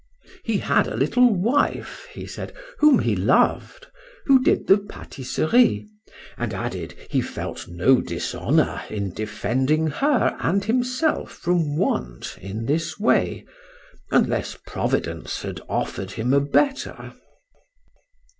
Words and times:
He 0.43 0.57
had 0.57 0.87
a 0.87 0.97
little 0.97 1.31
wife, 1.31 2.07
he 2.11 2.25
said, 2.25 2.53
whom 2.79 2.97
he 2.97 3.15
loved, 3.15 3.85
who 4.25 4.41
did 4.43 4.65
the 4.65 4.77
pâtisserie; 4.77 5.85
and 6.39 6.55
added, 6.55 6.95
he 7.11 7.21
felt 7.21 7.67
no 7.67 8.01
dishonour 8.01 8.81
in 8.89 9.13
defending 9.13 9.85
her 9.85 10.35
and 10.39 10.65
himself 10.65 11.33
from 11.33 11.77
want 11.77 12.35
in 12.41 12.65
this 12.65 12.97
way—unless 12.99 14.57
Providence 14.65 15.43
had 15.43 15.61
offer'd 15.69 16.13
him 16.13 16.33
a 16.33 16.39
better. 16.41 17.13